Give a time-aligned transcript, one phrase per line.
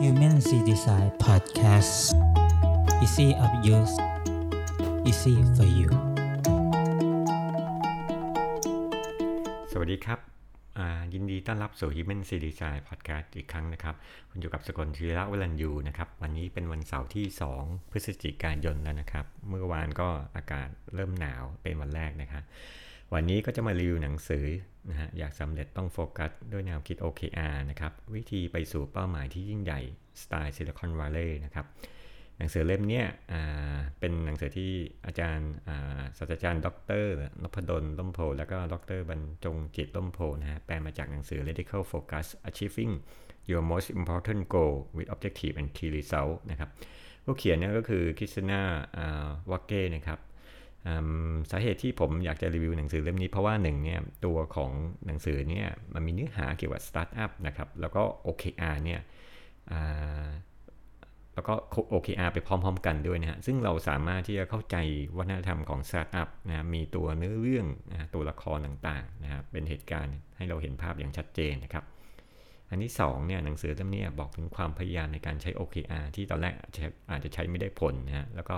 [0.00, 2.14] Human C Design Podcast
[3.04, 3.94] Easy of use
[5.08, 5.90] Easy for you
[9.70, 10.18] สวัสดีครับ
[10.78, 13.94] อ่ายินดีต้อนรับสู่ Human C Design Podcast อีกครั้งนะครับ
[14.30, 17.26] คุณอยู่กับสกลธีระวรัญยูนะครับ วันนี้เป็นวันเสาร์ที่
[17.60, 22.44] 2 พฤศจิกายนแล้วนะครับ เมื่อวานก็อากาศเริ่มหนาวเป็นวันแรกนะครับ
[23.12, 24.46] วันนี้ก็จะมารีวิวหนังสือ
[24.90, 29.80] นะฮะอยากสำเร็จต้องโฟกัสด้วยแนวคิด OKR นะครับ วิธีไปสู่เป้าหมายที่ยิ่งใหญ่
[30.22, 31.66] สไตล์ Silicon Valley นะครับ
[32.38, 33.02] หนังสือเล่มนี้
[33.98, 34.70] เป็นหนังสือที่
[35.06, 35.52] อาจารย์
[36.18, 36.68] ศาสตราจารย์ ด
[37.02, 37.04] ร
[37.42, 42.92] นภดลร่มโพธิ์แล้วก็ดรบรรจงจิตร่มโพธิ์นะฮะแปลมาจากหนังสือ Radical Focus Achieving
[43.50, 46.70] Your Most Important Goal with Objective and Key Result นะครับ
[47.24, 50.18] ผู้เขียนเนี่ยก็คือ Christina Wodtke นะครับ
[51.50, 54.70] สาเหตุที่ผมอยากจะรีวิวหนังสือเล่มนี้เพราะว่าหนึ่งเนี่ยตัวของ
[55.06, 59.00] หนังสือเนี่ยมันมีเนื้อหาเกี่ยวกับสตาร์ทอัพนะครับแล้วก็ OKR เนี่ย
[61.34, 61.54] แล้วก็
[61.92, 64.76] OKR ไปพร้อม ๆ กันด้วยนะฮะซึ่งเราสามารถที่จะเข้าใจ
[65.16, 71.84] วัฒนธรรมของสตาร์ทอัพนะมีตัวเนื้อเรื่องนะตัวละครต่างๆนะครับเป็นเหตุการณ์ให้เราเห็นภาพอย่างชัดเจนนะครับ
[72.70, 76.54] อันที่2เนี่ยหนังสือเล่มนี้บอกถึงความพยายามในการใช้ OKR ที่ตอนแรก
[77.10, 78.56] อาจจะใช้ไม่ได้ผลนะฮะแล้วก็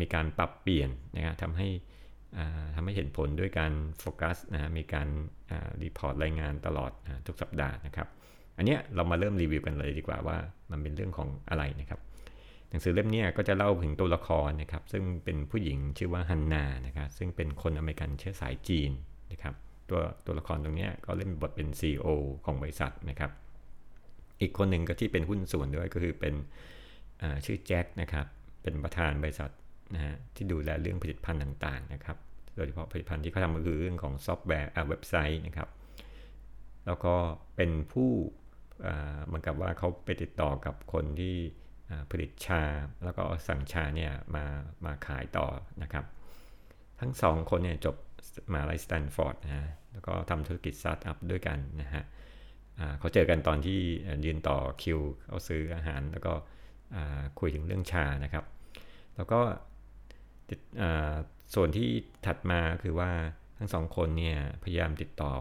[0.00, 1.68] มีการปรับเปลี่ยนนะครับทำให้
[2.74, 5.08] ทำให้เห็นผลด้วยการโฟกัสนะมีการ
[5.82, 6.92] report รายงานตลอด
[7.26, 8.08] ทุกสัปดาห์นะครับ
[8.56, 10.36] อันเนี้ยเรามาเริ่มรีวิวกันเลยดีกว่าว่า
[10.70, 12.00] มันเป็นเรื่องของอะไรนะครับ
[12.70, 18.90] หนังสือเล่มนี้ก็จะเล่าถึงตัวละครนะครับ ซึ่งเป็นผู้หญิงชื่อว่าฮันนานะครับซึ่งเป็นคนอเมริกันเชื้อสายจีน
[19.32, 19.54] นะครับ
[19.90, 22.06] ตัวตัวละครตรงนี้ก็เล่นบทเป็น CEO
[22.44, 23.30] ของบริษัทนะครับ
[24.40, 26.34] อีกคนหนึ่งก็ที่เป็นหุ้นส่วนด้วยก็คือเป็น
[27.44, 28.26] ชื่อแจ็คนะครับ
[28.62, 29.50] เป็นประธานบริษัท
[29.94, 32.16] นะฮะที่ดูแลเรื่องผลิตภัณฑ์ต่างๆนะครับ
[32.56, 35.68] โดยเฉพาะผลิตภัณฑ์ที่เขาทำก็คือเรื่องของซอฟต์แวร์เว็บไซต์นะครับ
[36.86, 37.14] แล้วก็
[37.56, 38.10] เป็นผู้
[39.26, 41.36] เหมือนกับว่าเขาไปติดต่อกับคนที่
[42.10, 42.62] ผลิตชา
[43.04, 44.44] แล้วก็สั่งชาเนี่ยมา
[44.84, 45.46] มาขายต่อ
[45.82, 46.04] นะครับ
[47.00, 47.96] ทั้งสองคนเนี่ยจบ
[48.52, 52.02] มหาลัยสแตนฟอร์ดนะฮะแล้วก็ทำธุรกิจสตาร์ทอัพด้วยกันนะฮะ
[52.98, 53.80] เขาเจอกันตอนที่
[54.24, 56.32] ยืนต่อคิวเขาซื้ออาหารแล้วก็
[57.40, 58.44] คุยถึงเรื่องชานะครับ
[59.16, 59.40] แล้วก็
[61.54, 61.88] ส่วนที่
[62.26, 63.10] ถัดมาคือว่า
[63.58, 65.32] ทั้งสองคนเนี่ยพยายามติดต่อ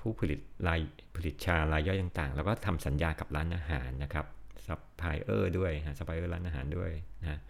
[0.00, 0.80] ผู้ผลิตราย
[1.16, 4.26] ผลิตชารายย่อยต่างๆ แล้วก็ทำสัญญากับร้านอาหารนะครับ
[4.66, 6.90] ซัพพลายเออร์ด้วยฮะซัพพลายเออร์ร้านอาหารด้วย
[7.22, 7.40] นะ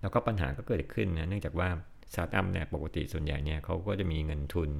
[0.00, 1.68] แล้วก็ปัญหาก็เกิดขึ้นนะเนื่องจากว่า
[2.12, 4.70] สตาร์ทอัพเนี่ยปกติส่วนใหญ่เนี่ยเขาก็จะมีเงินทุน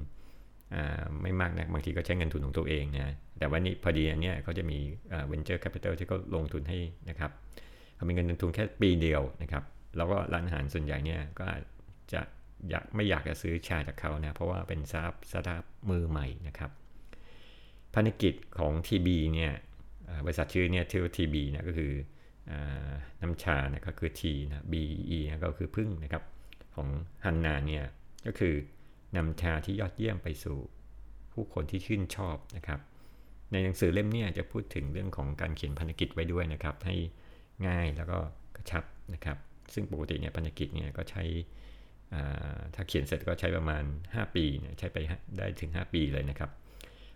[1.23, 4.79] ไม่มากนะบางทีก็ใช้เงินทุนของตัวเองนะแต่ว่านี่พอดีอันเนี้ยเขาจะมี
[5.29, 6.79] venture capital ที่เขาลงทุนให้
[7.11, 7.31] นะครับ
[8.01, 9.65] เขามีเงินลงทุนแค่ปีเดียวนะครับ
[9.97, 11.47] แล้วก็ร้านอาหารส่วนใหญ่เนี่ยก็
[12.13, 12.21] จะ
[12.71, 16.71] อยากไม่อยากจะซื้อชาจากเขานะ เพราะว่าเป็นสตาร์ทสตาร์ทมือใหม่นะครับ
[17.95, 19.53] ภารกิจของ TB เนี่ย
[20.25, 21.93] บริษัทชื่อเนี่ยชื่อ TB นะก็คือ
[23.23, 26.25] น้ำชานะก็คือ T นะ BE นะก็คือพึ่งนะครับ
[26.75, 26.89] ของ
[27.25, 27.85] ฮันนาเนี่ย
[28.27, 28.55] ก็คือ
[29.17, 30.59] นำชาที่ยอดเยี่ยมไปสู่
[31.33, 32.81] ผู้คนที่ชื่นชอบนะครับ
[33.53, 36.97] ในหนังสือเล่มนี้จะพูดถึงเรื่องของการเขียนพันธกิจไว้ด้วยนะครับ ให้
[37.69, 38.19] ง่ายแล้วก็
[38.57, 38.85] กระชับ
[39.15, 39.39] นะครับ
[39.75, 41.23] ซึ่งปกติเนี่ยพันธกิจเนี่ยก็ใช้
[42.75, 44.45] ถ้าเขียนเสร็จก็ใช้ประมาณ 5 ปี
[44.79, 44.99] ใช้ไป
[45.39, 46.51] ได้ถึง 5 ปีเลยนะครับ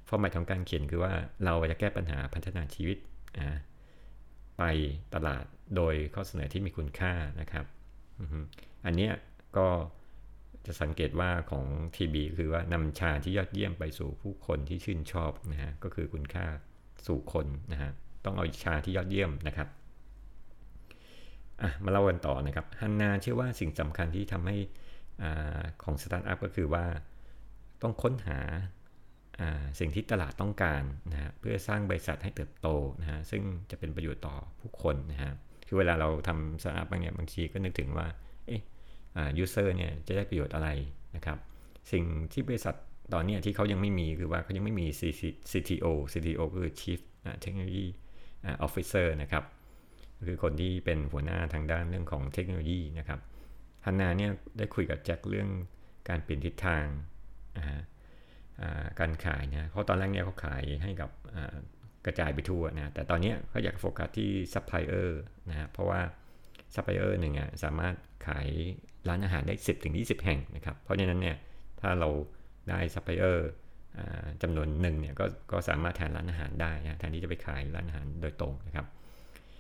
[0.09, 1.13] ฟอร์แมตของการเขียนคือว่า
[1.45, 2.99] เราจะแก้ปัญหาพัฒนาชีวิต
[4.59, 4.63] ไป
[5.15, 5.45] ตลาด
[5.77, 7.67] โดยข้อเสนอที่มีคุณค่านะครับ
[8.85, 9.11] อันนี้
[9.57, 9.69] ก็
[10.67, 16.47] จะสังเกตว่าของ TB คือว่านำชาที่ยอดเยี่ยมไปสู่ผู้คนที่ชื่นชอบนะฮะก็คือคุณค่า
[17.07, 17.91] สู่คนนะฮะ
[18.25, 19.69] ต้องเอาชาที่ยอดเยี่ยมนะครับ
[21.63, 24.57] อะมาเล่ากันต่อนะครับฮันนาเชื่อว่าสิ่งสำคัญที่ทำให้
[25.23, 25.25] อ
[25.83, 26.85] ของสตาร์ทอัพก็คือว่า
[27.83, 28.41] ต้องค้นหา
[29.81, 30.83] สิ่งที่ตลาดต้องการ
[31.13, 32.69] นะฮะเพื่อสร้างบริษัทให้เติบโต
[33.01, 35.33] นะฮะซึ่งจะเป็นประโยชน์ต่อผู้คนนะฮะ
[35.67, 38.07] คือเวลาเราทำสตาร์ทอัพบางอย่างบางทีก็นึกถึงว่า
[38.47, 38.61] เอ๊ะ
[39.39, 40.69] user เนี่ยจะได้ประโยชน์อะไร
[41.17, 41.39] นะครับ
[41.93, 42.75] สิ่งที่บริษัท
[43.13, 44.87] ตอนนี้ที่เขายังไม่มีคือว่าเขายังไม่มี
[45.51, 47.01] CTO CTO ก็คือ Chief
[47.43, 47.87] Technology
[48.67, 49.45] Officer นะครับ
[50.27, 53.21] คือคนที่เป็นหัวหน้าทางด้านเรื่องของเทคโนโลยีนะครับ
[53.87, 55.49] ฮันนาเนี่ยได้คุยกับแจ็คเรื่อง
[56.09, 56.85] การเปลี่ยนทิศทาง
[59.01, 61.11] การขายนะเพราะตอนแรกเนี่ยเขาขายให้กับ
[62.07, 66.01] กระจายไปทั่วนะแต่ตอนนี้เขาอยากโฟกัสที่ซัพพลายเออร์นะเพราะว่า
[66.75, 67.95] ซัพพลายเออร์หนึ่งอะสามารถ
[68.29, 68.49] ขาย
[69.09, 71.37] ร้านอาหารได้ 10ถึง20 แห่งนะครับเพราะฉะนั้นเนี่ย
[71.81, 72.09] ถ้าเรา
[72.71, 73.49] ได้ซัพพลายเออร์
[74.43, 78.87] จำนวนหนึ่งเนี่ยก็ก็สามารถแทนร้านอาหารได้นะแทนที่จะไปขายร้านอาหารโดยตรงนะครับ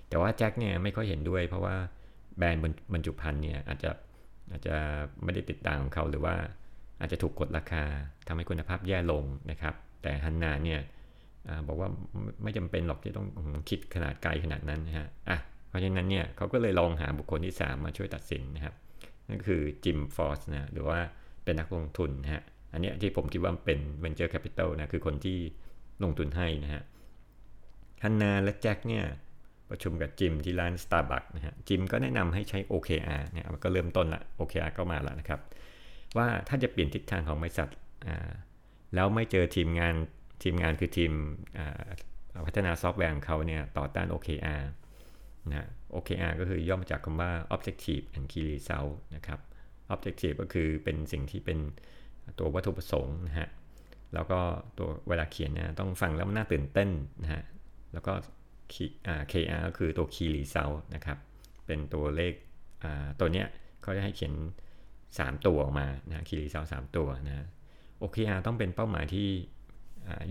[0.08, 1.76] แต่ว่าแจ็คเนี่ยไม่ค่อยเห็นด้วย เพราะว่า
[2.38, 2.62] แบรนด์
[2.92, 3.90] บรรจุภัณฑ์เนี่ยอาจจะ
[4.50, 4.76] อาจจะ
[5.24, 6.34] ไม่ได้ติดตามของเขาหรือว่า
[7.00, 7.84] อาจจะถูกกดราคา
[8.26, 10.80] ทำให้คุณภาพแย่ลงนะครับ แต่ฮันนาเนี่ย
[11.68, 11.88] บอกว่า
[12.42, 13.26] ไม่จำเป็นหรอกที่ต้อง
[13.70, 18.74] คิดขนาดไกลขนาดนั้นนะฮะอะเพราะฉะนั้นเนี่ยเขาก็เลยลองหาบุคคลที่ 3 มาช่วยตัดสินนะครับ
[19.28, 20.98] นั่นคือจิมฟอร์สนะหรือว่า
[21.44, 22.42] เป็นนักลงทุนนะฮะ
[22.72, 25.38] อันนี้ที่ผมคิดว่าเป็น venture capital นะคือคนที่
[26.02, 26.82] ลงทุนให้นะฮะ
[28.02, 29.04] ฮันนาและแจ็คเนี่ย
[29.70, 35.40] ประชุมกับจิมที่ร้าน Starbucks นะฮะจิมก็แนะนำให้ใช้ OKR เนี่ยมันก็เริ่มต้นละ OKR ก็มาแล้วนะครับ
[36.16, 37.70] ว่าถ้าจะเปลี่ยนทิศทางของบริษัท
[38.94, 39.94] แล้วไม่เจอทีมงาน
[40.43, 41.12] ทีมงานคือทีม
[42.46, 44.62] พัฒนาซอฟต์แวร์ของเขาเนี่ยต่อต้าน OKR
[45.50, 49.40] นะ OKR ก็คือย่อมาจากคำว่า Objective and Key Result นะครับ
[49.94, 51.58] Objective ก็คือเป็นสิ่งที่เป็น
[52.38, 53.49] ตัววัตถุประสงค์นะฮะ
[54.14, 54.40] แล้วก็
[54.78, 56.90] ตัวเวลาเขียนนะต้องฟังแล้วมันน่าตื่นเต้น
[57.22, 57.43] นะฮะ
[57.93, 58.12] แล้วก็
[59.32, 61.19] KR ก็คือตัว Key Result นะครับ
[61.66, 62.34] เป็นตัวเลข
[63.20, 63.46] ตัวเนี้ย
[63.82, 64.34] เขาจะให้เขียน
[64.90, 67.46] 3 ตัวออกมานะ Key Result 3ตัวนะ
[68.02, 69.28] OKR ต้องเป็นเป้าหมายที่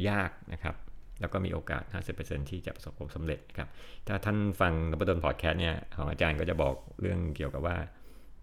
[0.09, 0.75] ยากนะครับ
[1.19, 1.83] แล้วก็มีโอกาส
[2.17, 3.69] 50%ที่จะประสบความสำเร็จครับ
[4.07, 7.77] ถ้าท่านฟังนบดนพอดแคสต์เนี่ยของอาจารย์ก็จะบอกเรื่องเกี่ยวกับว่า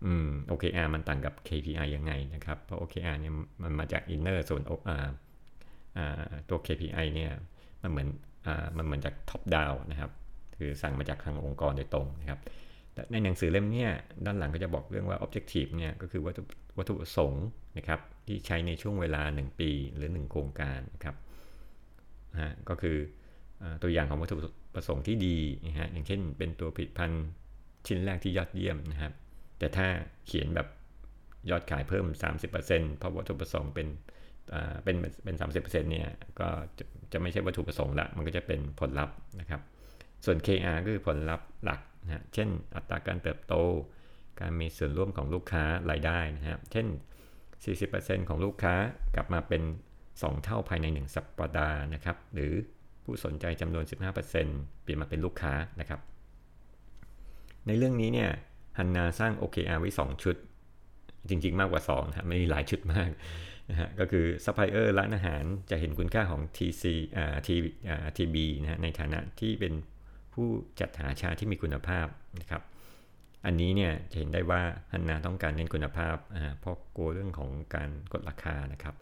[0.04, 3.32] อืม OKR มันต่างกับ KPI ยังไงนะครับ เพราะ OKR เนี่ย
[3.62, 4.62] มันมาจาก inner ส่วน
[6.48, 7.32] ตัว KPI เนี่ย
[7.82, 8.08] มันเหมือน
[8.76, 10.10] มันเหมือนจาก top down นะครับ
[10.58, 12.40] คือสั่งมาจากทางองค์กรโดยตรงนะครับ
[13.12, 13.86] ในหนังสือเล่มนี้
[14.24, 16.42] ด้านหลังก็จะบอกเรื่องว่า objective เนี่ยก็คือวัตถุ
[16.78, 17.44] วัตถุประสงค์
[17.78, 21.16] นะครับที่ใช้ในช่วงเวลา 1 ปีหรือ 1 โครงการนะครับ
[22.42, 22.96] ฮะก็คือ
[23.82, 24.36] ตัวอย่างของวัตถุ
[24.74, 27.24] ประสงค์ที่ดีนะฮะอย่างเช่น เป็นตัวผลิตภัณฑ์
[27.86, 29.12] ชิ้นแรกที่ยอดเยี่ยมนะครับ
[29.58, 29.86] แต่ถ้า
[30.26, 30.68] เขียนแบบ
[31.50, 32.06] ยอดขายเพิ่ม
[32.52, 33.88] 30%เพราะวัตถุประสงค์เป็น
[34.84, 36.08] เป็นเป็น30%เนี่ย
[36.40, 36.48] ก็
[37.12, 39.60] จะไม่ใช่วัตถุประสงค์ละมันก็จะเป็นผลลัพธ์นะครับ
[40.24, 43.54] ส่วน KR ก็คือผลลัพธ์หลักนะเช่น อัตราการเติบโต
[44.40, 46.86] การมีส่วนร่วมของลูกค้ารายได้นะครับ เช่น
[47.56, 48.74] 40%ของลูกค้า
[49.14, 49.62] กลับมาเป็น
[50.08, 52.52] 2 เท่าภายใน 1 สัปดาห์นะครับ หรือ
[53.04, 56.00] ผู้สนใจจำนวน 15%เปลี่ยนมาเป็นลูกค้านะครับ
[57.66, 58.30] ในเรื่องนี้เนี่ย
[58.78, 60.36] ฮันนาสร้าง OKR ไว้ 2 ชุด
[61.28, 63.10] จริง ๆ มากกว่า2นะครับไม่มีหลายชุดมาก
[63.70, 66.84] นะฮะก็คือซัพพลายเออร์ร้านอาหารจะเห็นคุณค่าของ TC
[67.16, 67.48] อ่า T
[67.88, 69.74] อ่า TB นะฮะในฐานะที่เป็น
[70.34, 70.48] ผู้
[70.80, 72.06] จัดหาชาที่มีคุณภาพ
[72.40, 72.62] นะครับ
[73.46, 74.62] อันนี้เนี่ยจะเห็นได้ว่า
[74.92, 76.16] ฮันนาต้องการเน้นคุณภาพ
[76.60, 78.94] เพราะกลัวเรื่องของการกดราคานะครับ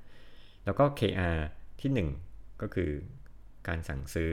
[0.64, 1.38] แล้วก็ KR
[1.80, 2.90] ที่ 1 ก็คือ
[3.68, 4.32] การสั่งซื้อ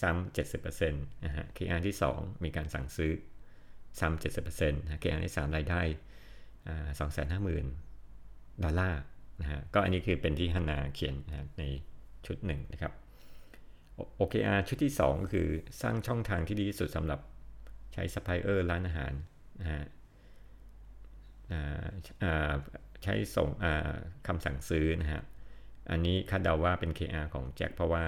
[0.00, 3.12] ซ้ำ70%นะฮะ KR ที่ 2 มีการสั่งซื้อ
[4.00, 5.82] ซ้ำ70%นะ KR ที่ 3 รายได้
[6.98, 7.66] สองแสนห้าหมื่น
[8.64, 9.00] ดอลลาร์
[9.40, 11.64] นะฮะก็อันนี้คือเป็นที่ฮันนาเขียนนะใน
[12.26, 12.92] ชุดหนึ่งนะครับ
[14.20, 15.48] OKR ชุดที่ 2 ก็คือ
[15.82, 17.20] สร้างช่องทางที่ดีที่สุดสำหรับ
[17.92, 19.12] ใช้ซัพพลายเออร์ร้านอาหาร
[19.60, 19.84] นะฮะ
[23.02, 23.48] ใช้ส่ง
[24.26, 25.22] คำสั่งซื้อนะฮะ
[25.90, 28.04] อันนี้คาดเดาว่าเป็น KR ของแจ็คเพราะว่า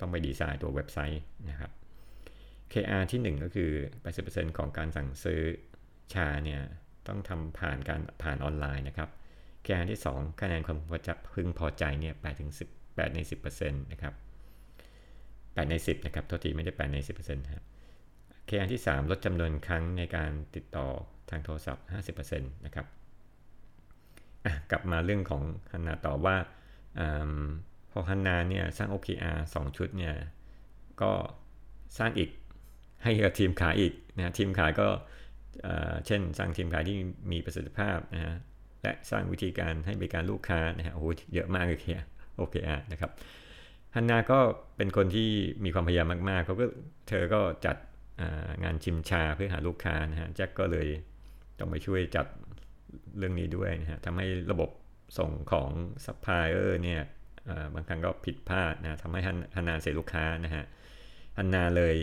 [0.00, 1.70] ต้องไปดีไซน์ตัวเว็บไซต์นะครับ
[2.72, 3.70] KR ที่ 1 ก็คือ
[4.14, 5.40] 80%ของการสั่งซื้อ
[6.14, 6.62] ชาเนี่ย
[7.08, 9.08] ต้องทำผ่านการผ่านออนไลน์นะครับ
[9.64, 10.78] KR ที่ 2 คะแนนความ
[11.34, 13.18] พึงพอใจเนี่ย8ถึง10 8ใน
[13.50, 14.14] 10%นะครับ
[15.56, 17.64] 8ใน10นะครับโทษทีไม่ได้8ใน10%ครับ
[18.48, 20.86] KR ที่ 3 ลดจำนวนครั้งในการติดต่อ
[21.30, 21.84] ทางโทรศัพท์
[22.16, 22.86] 50%นะครับ
[24.70, 26.36] กลับมาเรื่องของฮันนาต่อว่า
[27.00, 27.02] อ
[27.90, 30.14] พอฮันนาเนี่ยสร้าง OKR 2 ชุดเนี่ย
[31.02, 31.12] ก็
[31.98, 32.30] สร้างอีก
[33.02, 34.88] ให้กับทีมขายอีกนะทีมขายก็
[36.06, 36.96] เช่น สร้างทีมขายที่
[37.32, 38.34] มีประสิทธิภาพนะฮะ
[38.82, 43.10] และสร้างวิธีการให้บริการลูกค้านะฮะโอ้โหเยอะมากเลยครับโอเคอะนะครับ
[43.94, 44.38] ฮันนาก็
[44.76, 45.30] เป็นคนที่
[45.64, 46.66] มีความพยายามมากๆเขาก็
[47.08, 47.76] เธอก็จัด
[48.64, 50.86] งานชิมชาเพื่อหาลูกค้านะฮะแจ็คก็เลย
[51.58, 52.26] ต้องไปช่วยจัด
[53.18, 54.70] เรื่องนี้ด้วยนะฮะทำให้ระบบ
[55.18, 55.68] ส่งของ
[56.06, 57.02] ซัพพลายเออร์เนี่ย
[57.74, 59.20] บางครั้งก็ผิดพลาดนะทำให้
[59.56, 60.64] ฮันนาเสียลูกค้านะฮะ
[61.38, 61.96] ฮันนาเลย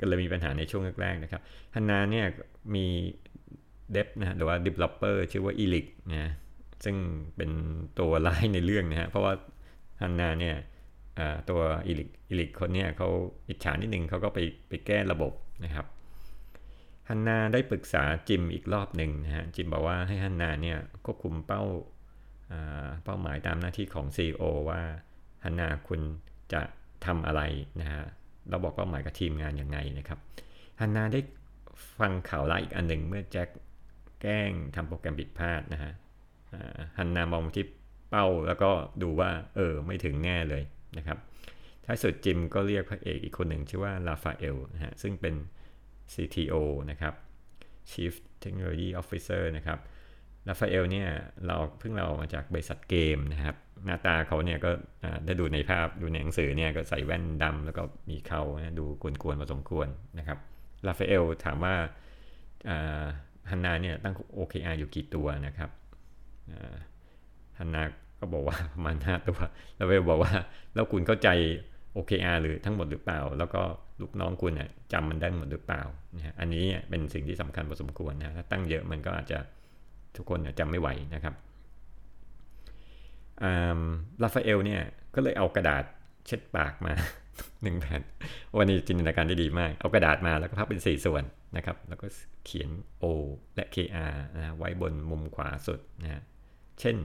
[0.00, 1.42] ก็เลยมีปัญหาในช่วงแรกๆนะครับ
[1.74, 2.26] ฮันนาเนี่ย
[2.74, 2.86] มี
[3.92, 6.32] dev นะหรือว่า developer ชื่อว่า e l i c นะ
[6.84, 6.96] ซึ่ง
[7.36, 7.50] เป็น
[7.98, 9.32] ตัวร้ายในเรื่องนะฮะเพราะว่า
[10.02, 10.56] ฮันนาเนี่ย
[11.50, 13.08] ตัวอีลิกอีลิกคนเนี้ยเขา
[13.48, 14.38] อิจฉานิดนึงเขาก็ไป
[14.68, 15.32] ไปแก้ระบบ
[15.64, 15.86] นะครับ
[17.08, 21.62] ฮันนาได้ปรึกษาจิมอีกรอบหนึ่งนะฮะจิมบอกว่าให้ฮันนาเนี่ยควบคุมเป้า
[23.04, 24.80] เป้าหมายตามหน้าที่ของ CEO ว่า
[25.44, 26.00] ฮันนาคุณ
[26.52, 26.62] จะ
[27.06, 27.42] ทำอะไร
[27.80, 28.02] นะฮะ
[28.50, 30.18] เราบอกเป้าหมายกับทีมงานยังไงนะครับ
[30.80, 31.20] ฮันนาได้
[31.98, 33.48] ฟังข่าวร้ายอีกอันหนึ่งเมื่อแจ็ค
[34.20, 35.92] แกล้งทำโปรแกรมผิดพลาดนะฮะ
[36.98, 37.66] ฮันนามองที่
[38.10, 38.70] เป้าแล้วก็
[39.02, 40.62] ดูว่าเออไม่ถึงแง่เลย
[40.98, 41.18] นะครับ
[41.84, 45.34] ท้ายสุดจิมก็เรียกพระเอกอีกคนหนึ่งชื่อว่าลาฟาเอลนะฮะซึ่งเป็น
[46.14, 46.54] CTO
[46.90, 47.14] นะครับ
[47.90, 49.78] Chief Technology Officer นะครับ
[50.48, 51.08] ลาฟาเอลเนี่ย
[51.46, 54.70] เราเพิ่งเรามาจากบริษัทเกมนะครับ หน้าตาเขาเนี่ยก็
[55.26, 58.42] ได้ดูในภาพดูในหนังสือเนี่ยก็ใส่แว่นดำแล้วก็มีเขา
[58.78, 60.38] ดูกวนๆพอสมควรนะครับ
[60.86, 61.74] ลาฟาเอลถามว่า
[63.50, 65.70] ฮันนาเนี่ยตั้ง OKR อยู่กี่ตัวนะครับ
[67.58, 67.82] ฮันนา
[68.20, 69.38] ก็บอกว่าประมาณ5ตัว
[69.78, 70.32] ลาฟาเอลบอกว่า
[70.74, 71.28] แล้วคุณเข้าใจ
[71.96, 73.62] OKR หรือทั้งหมดหรือเปล่า แล้วก็
[74.00, 75.82] ลูกน้องคุณเนี่ยจำมันได้หมดหรือเปล่า
[76.16, 79.38] นะอันนี้เป็นสิ่งที่สำคัญพอสมควรนะถ้าตั้งเยอะมันก็อาจจะ
[80.16, 81.34] ทุกคนจำไม่ไหวนะครับ
[84.22, 84.82] ลาฟาเอลเนี่ย
[85.14, 85.84] ก็เลยเอากระดาษ
[86.26, 86.94] เช็ดปากมา
[87.62, 88.02] หนึ่งแผ่น
[88.58, 91.24] วันนี้จินตนาการได้ดีมาก เอากระดาษมาแล้วก็พับเป็นสี่ส่วน
[91.56, 92.06] นะครับ แล้วก็
[92.44, 92.70] เขียน
[93.02, 93.04] O
[93.54, 96.22] และ KR นะไว้บนมุมขวาสุดนะ
[96.80, 96.96] เช่น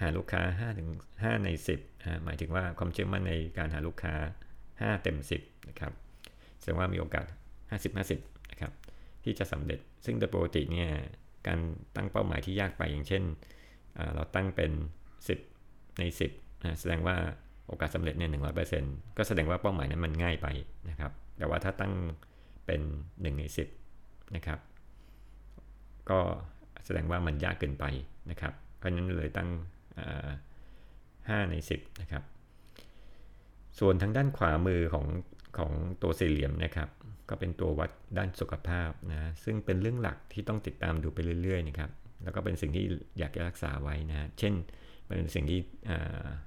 [0.00, 4.14] หาลูกค้า5ถึง5ใน 10นะหมายถึงว่าความเชื่อมั่นในการหาลูกค้า
[4.60, 5.92] 5 เต็ม 10นะครับ
[6.60, 7.26] แสดงว่ามีโอกาส
[7.88, 8.72] 50-50นะครับ
[9.24, 10.90] ที่จะสำเร็จซึ่งโดยปกติเนี่ย
[11.46, 11.58] การ
[11.96, 13.22] ตั้งเป้าหมายที่ยากไปอย่างเช่น
[14.14, 14.72] เราตั้งเป็น
[15.34, 16.02] 10 ใน
[16.32, 17.16] 10นะแสดงว่า
[17.68, 20.48] โอกาสสำเร็จเนี่ยหนึ่งร้อยเปอร์เซ็นต์ก็แสดงว่าเป้าหมายนั้นมันง่ายไป
[20.88, 21.92] นะครับ แต่ว่าถ้าตั้ง
[22.66, 23.42] เป็น 1 ใน
[23.88, 24.58] 10 นะครับ
[26.10, 26.20] ก็
[26.84, 27.84] แสดงว่ามันยากเกินไป
[28.30, 29.48] นะครับ เพราะฉะนั้นเลยตั้ง
[30.76, 32.22] 5ใน 10 นะครับ
[33.78, 35.06] ส่วนทางด้านขวามือของ
[35.58, 36.88] ของตัวสี่เหลี่ยมนะครับ
[37.28, 41.90] ก็เป็นตัววัดด้านสุขภาพนะ ซึ่งเป็นเรื่องหลักที่ต้องติดตามดูไปเรื่อยๆนะครับ
[42.22, 42.84] แล้วก็เป็นสิ่งที่
[43.18, 44.54] อยากจะรักษาไว้นะ เช่น
[45.06, 45.60] เป็นสิ่งที่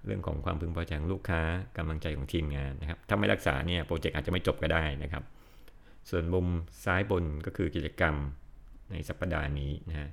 [0.06, 1.42] เรื่องของความพึงพอใจของลูกค้า
[1.78, 5.24] กำลังใจของทีมงานนะครับถ้าไม่รักษาเนี่ยโปรเจกต์อาจจะไม่จบก็ได้นะครับ
[6.10, 6.48] ส่วนมุม
[6.86, 8.16] ซ้ายบนก็คือกิจกรรม
[8.92, 10.10] ในสัปดาห์นี้นะฮะ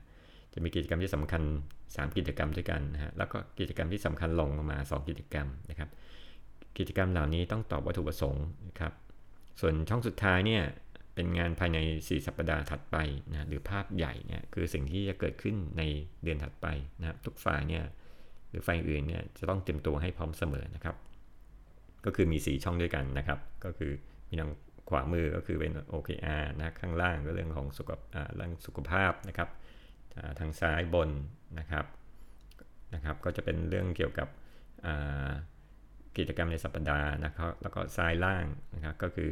[0.54, 1.42] จะมีกิจกรรมที่สำคัญ
[1.80, 5.90] 3 กิจกรรมด้วยกันนะฮะแล้วก็กิจกรรมที่สำคัญลงมา 2 กิจกรรมนะครับ
[6.78, 8.92] กิจกรรมเหล่านี้ต้องตอบวัตถุประสงค์นะครับ
[9.60, 10.62] ส่วนช่องสุดท้ายเนี่ย
[11.14, 12.96] เป็นงานภายใน 4 สัปดาห์ถัดไป
[13.30, 15.82] นะหรือภาพใหญ่เนี่ยคือสิ่งที่จะเกิดขึ้นใน
[16.22, 16.66] เดือนถัดไป
[17.00, 17.84] นะครับทุกฝ่ายเนี่ย
[18.50, 20.96] หรือไฟอื่นเนี่ยจะต้องเตรียมตัวให้พร้อมเสมอนะครับ
[22.04, 23.92] ก็คือมี 4 ช่องด้วยกันนะครับ ก็คือ
[24.28, 24.50] มีทาง
[24.88, 27.90] ขวามือก็คือเป็น OKR นะข้างล่างก็เรื่องของสุข
[28.36, 29.48] เรื่องสุขภาพนะครับ
[30.38, 31.10] ทางซ้ายบน
[31.58, 31.86] นะครับ
[32.94, 34.28] นะครับ ก็จะเป็นเรื่องเกี่ยวกับ
[36.16, 39.30] กิจกรรมในสัปดาห์นะครับ แล้วก็ซ้ายล่างนะครับก็คือ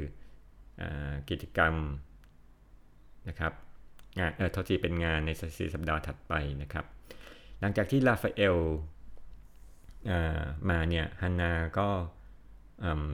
[0.80, 0.83] อ
[1.30, 1.75] กิจกรรม
[3.28, 3.52] นะครับ
[4.18, 6.85] งานเออททีเป็นงานในสีสัปดาห์ถัดไปนะครับ
[7.61, 8.56] หลังจากที่ลาฟาเอล
[10.70, 11.88] มาเนี่ยฮันนาก็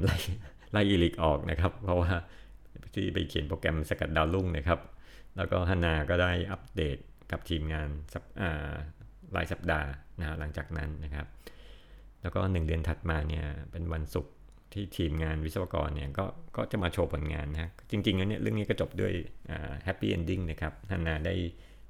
[0.02, 0.16] ไล่
[0.72, 2.12] ไล่อีลิกออกนะครับ เพราะว่า
[2.94, 4.80] ที่ไปเขียนโปรแกรมสกัดดาวรุ่งนะครับ
[5.36, 6.96] แล้วก็ฮันนาก็ได้อัปเดต
[7.32, 7.88] กับทีมงาน
[9.36, 9.88] รายสัปดาห์
[10.20, 11.26] นะหลังจากนั้นนะครับ
[12.22, 14.32] แล้วก็หนึ่งเดือนถัดมาเนี่ยเป็นวันศุกร์
[14.72, 16.24] ที่ทีมงานวิศวกรเนี่ยก็
[16.56, 19.12] ก็จะมาโชว์ผลงานนะจริงๆแล้วเนี่ยเรื่องนี้ก็จบด้วย
[19.84, 21.34] แฮปปี้เอนดิ้งนะครับฮันนาได้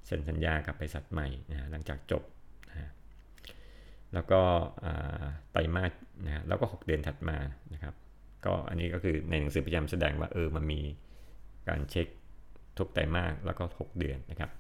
[0.07, 2.23] เซ็นสัญญากับบริษัทใหม่นะหลังจากจบ
[4.15, 4.41] แล้วก็
[5.53, 5.93] ไตรมาส
[6.25, 7.39] นะแล้วก็ 6 เดือนถัดมา
[7.75, 7.95] นะครับ
[8.47, 10.81] ก็อันนี้ก็คือในหนังสือพยายามแสดงว่าเออมันมี
[11.69, 12.07] การเช็ค
[12.79, 14.51] ทุกไตรมาสแล้วก็ 6 เดือนนะครับ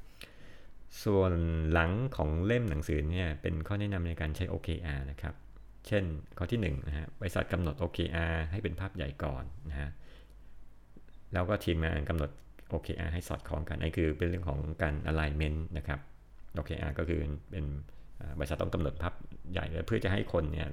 [1.04, 1.33] ส่วน
[1.73, 5.35] หลังของเล่มหนังสือเนี่ยเป็นข้อแนะนำในการใช้ OKR นะครับ
[5.87, 6.04] เช่น
[6.38, 9.90] ข้อที่1นะฮะบริษัทกำหนด OKR ให้เป็นภาพใหญ่ก่อนนะฮะ
[11.33, 12.30] แล้วก็ทีมงานกำหนด
[12.73, 16.00] OKR ให้สอดคล้องกันนี่คือเป็นเรื่องของการ alignment นะครับ
[16.57, 17.64] OKR ก็คือเป็น
[18.39, 19.15] บริษัทต้องกำหนดภาพ
[19.53, 20.69] ใหญ่เพื่อจะให้คนเนี่ย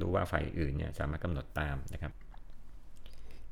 [0.00, 2.12] รู้ว่าฝ่ายอื่นเนี่ยสามารถกำหนดตามนะครับ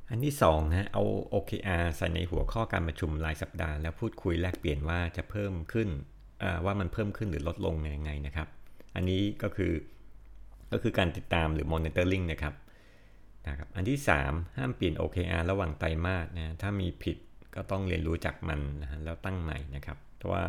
[0.08, 1.02] อันที่2นะเอา
[1.34, 5.88] OKR ใส่ในหัวข้อการประชุมรายสัปดาห์แล้วพูดคุยแลกเปลี่ยนว่าจะเพิ่มขึ้น
[6.64, 8.48] ว่ามันเพิ่มขึ้นหรือลดลงยังไงนะครับ
[8.96, 9.72] อันนี้ก็คือ
[10.72, 12.54] ก็คือการติดตามหรือ monitoring นะครับ
[13.48, 17.16] นะครับ อันที่ 3 ห้ามเปลี่ยน OKR ระหว่างไตรมาสนะถ้ามีผิด
[17.54, 20.44] ก็ต้องเรียนรู้จากมันนะแล้วตั้งใหม่นะครับ เพราะว่า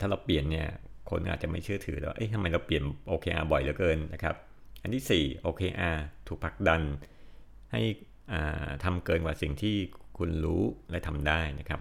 [0.00, 0.68] ถ้าเราเปลี่ยนเนี่ย
[1.10, 4.34] คนอาจจะไม่เชื่อถือแล้ว เอ๊ะทำไมเราเปลี่ยน OKR บ่อยเหลือเกินนะครับ
[4.82, 5.96] อันที่ 4 OKR
[6.28, 6.82] ถูกผลักดัน
[7.72, 7.82] ให้
[8.84, 9.74] ทำเกินกว่าสิ่งที่
[10.18, 11.80] คุณรู้และทำได้นะครับ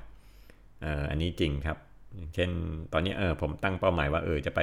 [1.09, 1.77] อันนี้จริงครับ
[2.35, 2.49] เช่น
[2.93, 4.61] ตอนนี้เออผมตั้งเป้าหมายว่าเออจะไป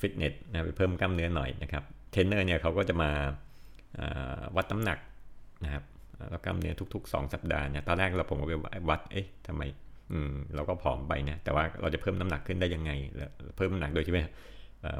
[0.00, 3.10] ฟิตเนสนะไปเพิ่มกล้ามเนื้อหน่อยนะครับ เทรนเนอร์เนี่ยเขาก็จะมา
[4.56, 4.98] วัดน้ำหนัก
[5.64, 5.84] นะครับ
[6.30, 8.54] แล้วกล้ามเนื้อทุก ๆ 2 สัปดาห์เนี่ยตอนแรกเราผมก็ไป
[8.88, 9.62] วัดเอ๊ะทำไม
[10.12, 12.90] อืมเราก็ผอมไปนะแต่ว่าเราจะเพิ่มน้ำหนักขึ้นได้ยังไง
[13.56, 14.22] เพิ่มน้ำหนักโดยที่ไม่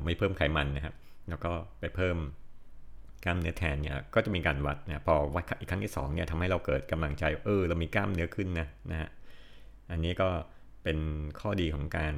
[0.05, 0.95] ไม่เพิ่มไขมันนะครับ
[1.29, 2.17] แล้วก็ไปเพิ่ม
[3.25, 9.09] กล้ามเนื้อแทนเนี่ยก็จะมีการวัดนะพอวัดอีกครั้งที่2เนี่ยทำให้เราเกิดกำลังใจเออเรามีกล้ามเนื้อขึ้นนะนะฮะ
[9.91, 10.29] อันนี้ก็
[10.83, 10.99] เป็น
[11.41, 12.15] ข้อดีของการ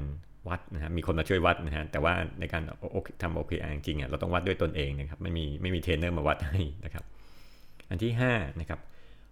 [0.48, 2.62] วัดนะฮะมีคนมาช่วยวัดนะฮะแต่ว่าในการ
[3.22, 7.04] ทำ OKR จริงๆอะเราต้องวัดด้วยตนเองนะครับไม่มีไม่มีเทรนเนอร์มาวัดให้นะครับ
[7.88, 8.80] อันที่5นะครับ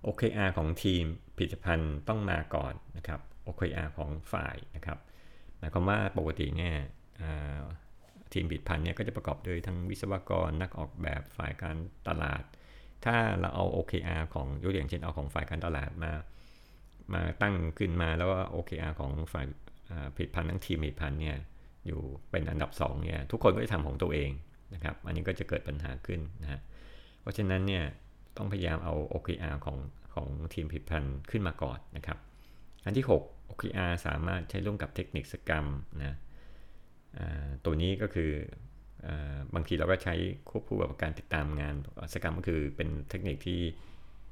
[0.06, 1.02] OKR ของทีม
[1.36, 4.98] ผลิตภัณฑ์ต้องมาก่อนนะครับ OKR ของฝ่ายนะครับ
[5.58, 6.74] หมายความว่าปกติเนี่ย
[8.32, 11.76] ทีมผลิตภัณฑ์เนี่ยก็จะประกอบด้วยทั้งวิศวกรนักออกแบบฝ่ายการ
[12.08, 12.42] ตลาด
[13.04, 16.12] ถ้าเราเอา OKR ของยกตัวอย่างเช่นเอาของฝ่ายการตลาดมา
[17.12, 19.46] มาตั้งขึ้นมาแล้วว่า OKR ของฝ่าย
[20.14, 21.36] ผลิตภัณฑ์ทั้งทีมผลิตภัณฑ์เนี่ย
[21.86, 24.30] อยู่เป็นอันดับ2เนี่ยทุกคนก็จะทำของตัวเอง
[24.74, 26.60] นะครับ อันนี้ก็จะเกิดปัญหาขึ้นนะฮะ
[27.20, 27.84] เพราะฉะนั้นเนี่ย
[28.36, 29.78] ต้องพยายามเอา OKR ของ
[30.14, 32.18] ของทีมผลิตภัณฑ์ขึ้นมาก่อนนะครับ
[32.84, 35.66] อันที่ 6 OKR สามารถใช้ร่วมกับเทคนิค scrum
[36.00, 36.16] นะ
[37.64, 38.30] ตัวนี้ก็คือ
[39.54, 40.14] บางทีเราก็ใช้
[40.48, 41.74] ควบคู่กับการติดตามงาน
[42.14, 43.60] scrum ก็คือเป็นเทคนิคที่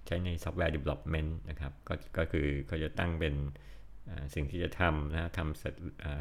[0.06, 3.34] ใช้ในซอฟต์แวร์ development นะครับก็คือเขาจะตั้งเป็น
[4.34, 5.74] สิ่งที่จะทำนะทำเสร็จ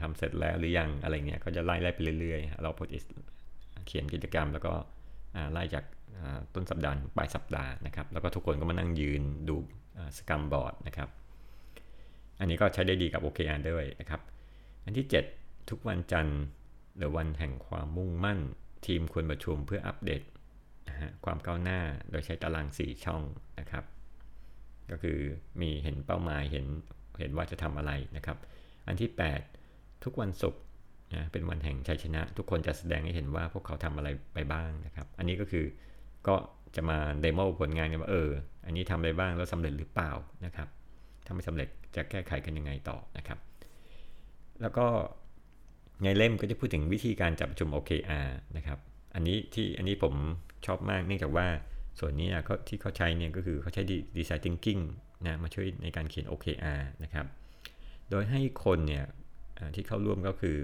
[0.04, 2.86] ทำเสร็จแล้วหรือยังอะไรเงี้ยเขาจะไล่ไล่ไปเรื่อยๆ เราโพอ
[3.88, 4.74] เขียนกิจกรรมแล้วก็
[5.52, 5.86] ไล่จาก
[6.54, 9.56] ต้นสัปดาห์ปลายสัปดาห์นะครับ แล้วก็ทุกคนก็มานั่งยืนดู
[10.18, 11.10] สกรรมบอร์ดนะครับ
[12.40, 14.22] อันนี้ก็ใช้ได้ดีกับ OKR ด้วยนะครับ
[14.86, 16.42] อันที่ 7 ทุกวันจันทร์
[16.98, 18.40] หรือวันแห่งความมุ่งมั่น
[18.86, 20.22] ทีมควรประชุมเพื่ออัปเดต
[21.26, 21.80] ความก้าวหน้า
[22.10, 23.24] โดยใช้ตาราง 4 ช่อง
[23.60, 23.84] นะครับ
[24.92, 25.18] ก็คือ
[25.62, 26.66] มีเห็นเป้าหมายเห็น
[27.20, 28.38] เห็นว่าจะทำอะไรนะครับ
[28.88, 29.10] อันที่
[29.58, 30.62] 8 ทุกวันศุกร์
[31.14, 35.66] นะเป็นวันแห่งชัยชนะ ทุกคนจะแสดงให้เห็นว่าพวกเขาทำอะไรไปบ้างนะครับ อันนี้ก็คือ
[36.28, 36.36] ก็
[36.76, 38.30] จะมาเดโมผลงานกันว่าเออ
[38.66, 40.12] อันนี้ทำอะไรบ้างแล้วสำเร็จหรือเปล่า
[40.46, 40.68] นะครับ
[41.28, 43.40] ถ้าไม่สำเร็จจะแก้ไขกันยังไงต่อนะครับ
[44.62, 44.86] แล้วก็
[46.04, 48.80] ในเล่มก็จะพูดถึงวิธีการจับประชุม OKR นะครับ
[49.16, 50.14] อันนี้ที่อันนี้ผม
[50.66, 51.48] ชอบมากเนื่องจากว่า
[52.00, 53.84] ส่วนนี้เขาที่เขาใช้เนี่ยก็คือเขาใช้
[54.18, 54.82] Design Thinking
[55.26, 57.26] นะมาช่วยในการเขียน OKR นะครับ
[58.10, 59.06] โดยให้คนเนี่ย
[59.76, 60.58] ที่เข้าร่วมก็คือ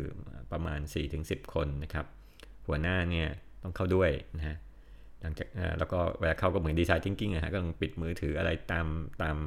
[0.52, 0.80] ประมาณ
[1.18, 2.06] 4-10 คนนะครับ
[2.68, 3.28] หัวหน้าเนี่ย
[3.64, 4.58] ต้องเข้าด้วยนะฮะ
[5.24, 5.48] หลังจาก
[5.80, 8.88] แล้วก็เวลาเข้าก็เหมือนดีไซน์ทิงกิ้งนะฮะก็ต้องปิดมือถืออะไรตาม
[9.22, 9.38] ตาม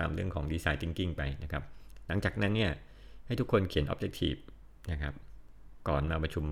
[0.00, 1.62] ตามเรื่องของดีไซน์ทิงกิ้งไปนะครับ
[2.08, 2.72] หลังจากนั้นเนี่ย
[3.26, 4.40] ให้ทุกคนเขียน Objective
[4.90, 5.14] นะครับ
[5.88, 6.44] ก่อนมาประชุม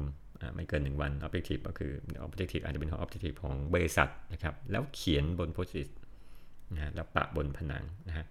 [0.54, 1.92] ไม่เกิน 1 วัน Objective ก็คือ
[2.26, 5.96] Objective อาจจะเป็น Objective ของบริษัทนะครับ แล้วเขียนบนโพสต์
[6.74, 8.26] นะแล้วปะบนผนังนะฮะ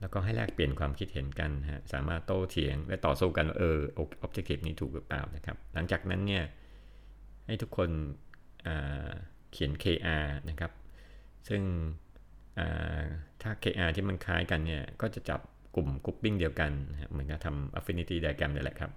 [0.00, 3.78] แล้วก็ให้แลกเปลี่ยนความคิดเห็นกันฮะสามารถโต้เถียงและต่อสู้กันเออ
[4.26, 6.44] Objective นี้ถูกหรือเปล่านะครับ หลังจากนั้นเนี่ย
[7.46, 7.90] ให้ทุกคน
[9.52, 10.72] เขียน KR นะครับ
[11.48, 11.62] ซึ่ง
[13.42, 15.40] ถ้า KR ที่มันคล้ายกันเนี่ย ก็จะจับ
[15.76, 16.70] กลุ่มกรุ๊ปปิ้งเดียวกัน
[17.10, 18.90] เหมือนกับทำ affinity diagram นี่แหละครับ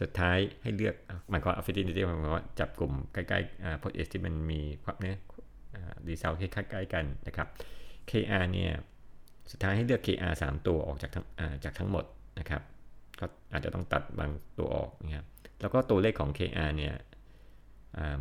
[0.00, 0.94] สุดท้ายให้เลือก
[1.30, 5.18] หมายความ affinity หมายความว่าจับกลุ่มใกล้ๆ p o เ s ที่มันมีความเนี้ย
[6.06, 7.48] ดีเซลคล้ายๆกันนะครับ
[8.10, 8.72] KR เนี่ย
[9.50, 11.26] สุดท้ายให้เลือก KR 3 ตัวออกจากทั้ง
[11.64, 12.04] จากทั้งหมด
[12.38, 12.62] นะครับ
[13.20, 15.26] ก็อาจจะต้องตัดบางตัวออกนะครับ
[15.60, 16.94] แล้วก็ตัวเลขของ KR เนี่ย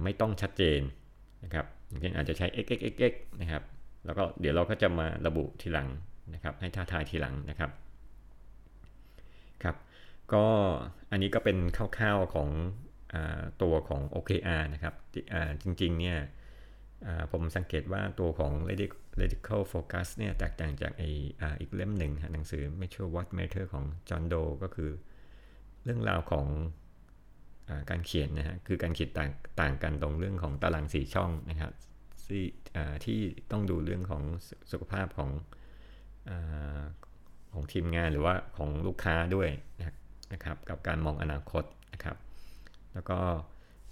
[0.04, 0.80] ไม่ต้องชัดเจน
[1.44, 3.64] นะครับอย่างเช่นอาจจะใช้ x x x x นะครับ
[4.06, 5.90] แล้วก็เดี๋ยวเราก็จะมาระบุทีหลัง
[6.34, 7.72] นะครับ ให้ท่าทายทีหลังนะครับ
[9.64, 9.76] ครับ
[10.34, 10.46] ก็
[11.12, 11.58] อันนี้ก็เป็น
[11.98, 12.50] คร่าวๆของ
[13.14, 13.16] อ
[13.62, 14.96] ตัวของ OKR นะครับ
[15.64, 16.20] จริงๆ เนี่ย
[17.32, 18.54] ผมสังเกตว่าตัวของ
[19.22, 21.04] radical focus เนี่ยแตกต่างจากไอ
[21.60, 24.92] อีกเล่มหนึ่งหนังสือ Measure What Matter ของ John Doe ก็คือ
[25.84, 26.46] เรื่องราวของ
[27.90, 31.72] การเขียนนะฮะคือการเขียนต่างต่างกันตรงเรื่องของตารางสีช่องนะครับ
[32.28, 32.46] ที่
[33.06, 33.20] ที่
[33.52, 34.24] ต้องดูเรื่องของ
[34.72, 35.30] สุขภาพของ
[36.30, 36.32] อ
[37.54, 39.50] ของทีมงานหรือว่าของลูกค้าด้วย
[40.34, 42.18] นะครับ กับการมองอนาคตนะครับ
[42.94, 43.20] แล้วก็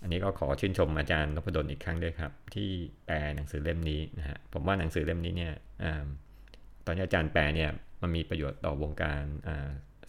[0.01, 2.69] อันนี้ก็ขอชื่นชมอาจารย์นพดลอีกครั้งด้วยครับ ที่
[3.05, 5.53] แปลหนังสือเล่มนี้นะฮะผมว่าหนังสือเล่มนี้เนี่ย
[6.85, 7.69] ตอนที่อาจารย์แปลเนี่ย
[8.01, 9.21] มันมีประโยชน์ต่อวงการ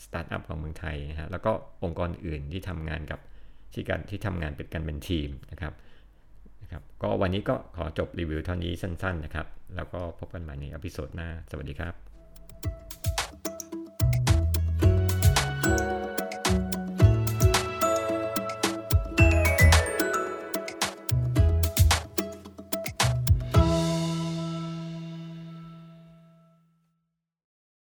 [0.05, 1.53] สตาร์ทอัพของเมืองไทยนะฮะแล้วก็
[1.85, 3.21] องค์กรอื่นที่ทำงานกับ
[3.75, 5.73] ที่การที่ทำงานเป็นกันเป็นทีมนะครับ
[6.63, 12.12] นะครับก็วันนี้ก็ขอจบรีวิวเท่านี้สั้นๆนะครับ แล้วก็พบกันใหม่ใน episode หน้า สวัสดีครับ